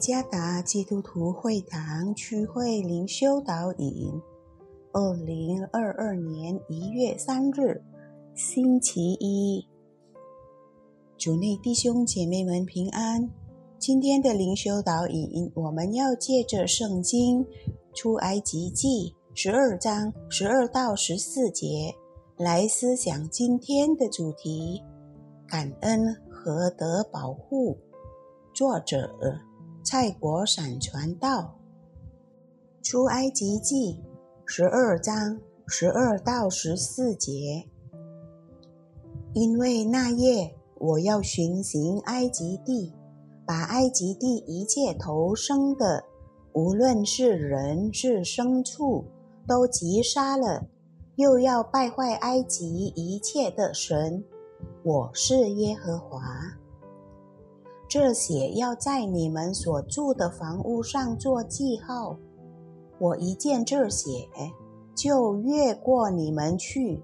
[0.00, 4.10] 加达基督徒会堂区会灵修导引，
[4.92, 7.82] 二零二二年一月三日，
[8.34, 9.68] 星期一，
[11.18, 13.30] 主内弟兄姐妹们平安。
[13.78, 17.46] 今天的灵修导引，我们要借着圣经
[17.92, 21.94] 出埃及记十二章十二到十四节
[22.38, 24.82] 来思想今天的主题：
[25.46, 27.76] 感恩和得保护。
[28.54, 29.49] 作者。
[29.82, 31.56] 蔡国闪传道，
[32.82, 33.98] 出埃及记
[34.44, 37.66] 十二章十二到十四节。
[39.32, 42.92] 因为那夜我要巡行埃及地，
[43.46, 46.04] 把埃及地一切投生的，
[46.52, 49.04] 无论是人是牲畜，
[49.46, 50.66] 都击杀了；
[51.16, 54.22] 又要败坏埃及一切的神。
[54.82, 56.20] 我是耶和华。
[57.90, 62.16] 这血要在你们所住的房屋上做记号。
[63.00, 64.28] 我一见这血，
[64.94, 67.02] 就越过你们去。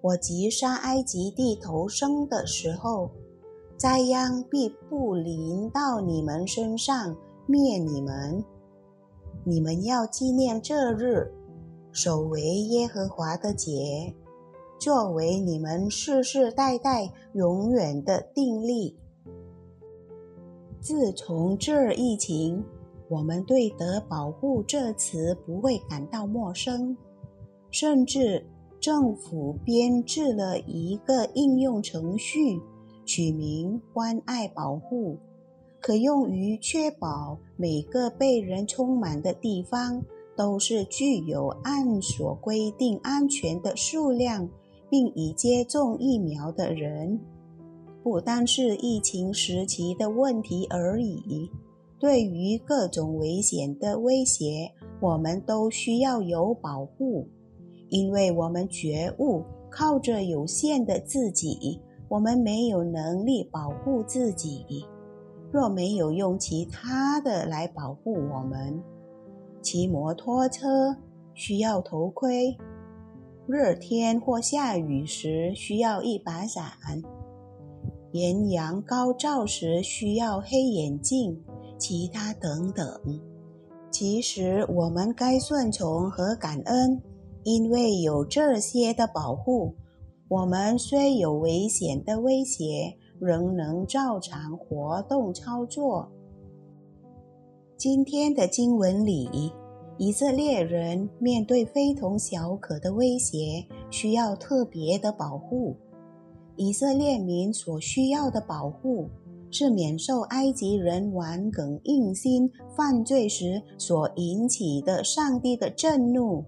[0.00, 3.12] 我击杀埃及地头生的时候，
[3.76, 8.44] 灾殃必不临到你们身上，灭你们。
[9.44, 11.32] 你们要纪念这日，
[11.92, 14.12] 守为耶和华的节，
[14.80, 18.98] 作为你们世世代代永远的定力。
[20.84, 22.62] 自从这疫情，
[23.08, 26.94] 我们对“得保护”这词不会感到陌生，
[27.70, 28.44] 甚至
[28.78, 32.60] 政府编制了一个应用程序，
[33.06, 35.16] 取名“关爱保护”，
[35.80, 40.02] 可用于确保每个被人充满的地方
[40.36, 44.46] 都是具有按所规定安全的数量，
[44.90, 47.18] 并已接种疫苗的人。
[48.04, 51.50] 不单是疫情时期的问题而已，
[51.98, 54.70] 对于各种危险的威胁，
[55.00, 57.26] 我们都需要有保护，
[57.88, 64.84] 因为我们觉悟靠着有限的自己，我们没有能力保护自己。
[65.50, 68.82] 若没有用其他的来保护我们，
[69.62, 70.94] 骑摩托车
[71.32, 72.54] 需要头盔，
[73.46, 76.70] 热天或下雨时需要一把伞。
[78.14, 81.36] 艳阳高照时需要黑眼镜，
[81.76, 82.86] 其他等等。
[83.90, 87.02] 其实我们该顺从和感恩，
[87.42, 89.74] 因为有这些的保护，
[90.28, 96.08] 我们虽有危险的威胁，仍能照常活动操作。
[97.76, 99.50] 今天的经文里，
[99.98, 105.74] 以色列人面对非同小可的威胁，需要特别的保护。
[106.56, 109.08] 以色列民所需要的保护，
[109.50, 116.44] 是免受埃及人顽梗硬心犯罪时所引起的上帝的震怒。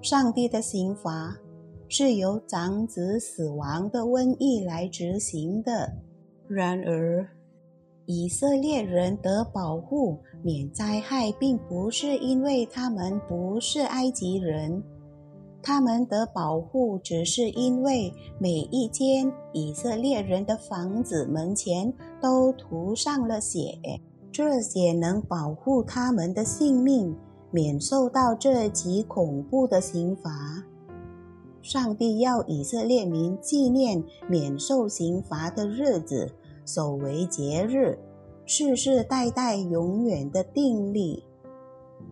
[0.00, 1.36] 上帝的刑罚
[1.88, 5.92] 是由长子死亡的瘟疫来执行的。
[6.46, 7.28] 然而，
[8.06, 14.82] 以色列人得保护免灾害，并不是因为他们不是埃及人。
[15.68, 21.92] 他们的保护只是因为每一间以色列人的房子门前
[22.22, 23.78] 都涂上了血，
[24.32, 27.14] 这血能保护他们的性命
[27.50, 30.64] 免受到这极恐怖的刑罚。
[31.60, 36.32] 上帝要以色列民纪念免受刑罚的日子，
[36.64, 37.98] 守为节日，
[38.46, 41.24] 世世代代永远的定力。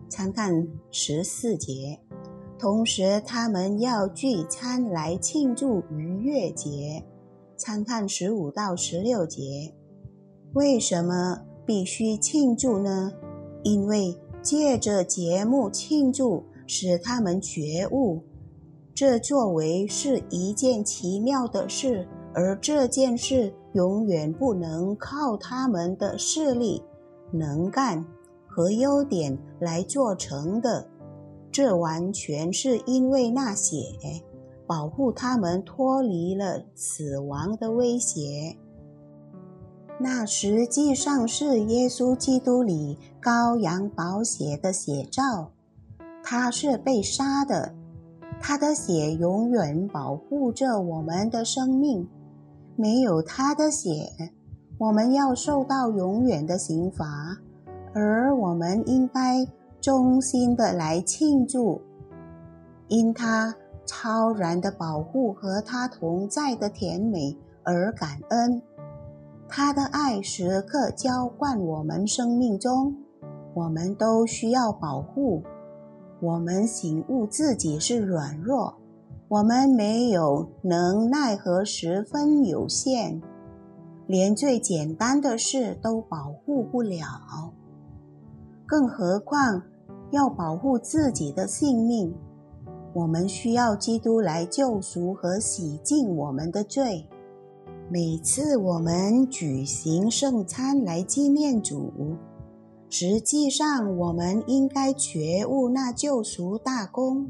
[0.07, 1.99] 参看十四节。
[2.59, 7.03] 同时，他们要聚餐来庆祝逾越节。
[7.55, 9.73] 参看十五到十六节。
[10.53, 13.11] 为什么必须庆祝呢？
[13.63, 18.21] 因为借着节目庆祝，使他们觉悟，
[18.93, 26.81] 这作为是一件奇妙的事，而这件事永远不能靠他们的势力、
[27.31, 28.03] 能干
[28.47, 30.87] 和优点来做成的。
[31.57, 33.77] 这完全是因为那血
[34.67, 38.55] 保护他们脱离了死亡的威胁。
[39.99, 45.49] 那实际上是耶稣基督里羔羊宝血的写照。
[46.23, 47.73] 他是被杀的，
[48.39, 52.07] 他的血永远保护着我们的生命。
[52.75, 54.11] 没有他的血，
[54.77, 57.35] 我们要受到永远的刑罚，
[57.95, 59.47] 而我们应该。
[59.87, 61.81] 衷心的来庆祝，
[62.89, 63.55] 因他
[63.85, 68.61] 超然的保护和他同在的甜美而感恩。
[69.47, 72.97] 他的爱时刻浇灌我们生命中，
[73.53, 75.41] 我们都需要保护。
[76.19, 78.75] 我们醒悟自己是软弱，
[79.29, 83.21] 我们没有能奈何，十分有限，
[84.05, 87.53] 连最简单的事都保护不了，
[88.65, 89.63] 更何况
[90.11, 92.13] 要保护自己的性命？
[92.93, 97.07] 我们需要基督来救赎和洗净我们的罪。
[97.89, 101.91] 每次我们举行圣餐来纪念主，
[102.89, 107.29] 实际上我们应该觉悟那救赎大功，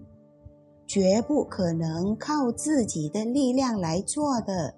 [0.85, 4.75] 绝不可能靠自己的力量来做的。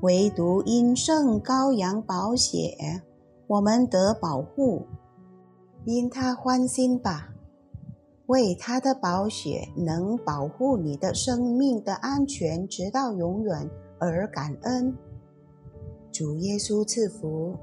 [0.00, 3.02] 唯独因圣羔羊宝血，
[3.46, 4.82] 我们得保护。
[5.84, 7.34] 因他欢心吧，
[8.26, 13.70] 为他的宝血能保护你的生命的安全，直到永远。
[14.04, 14.96] 而感恩，
[16.10, 17.56] 主耶稣赐福。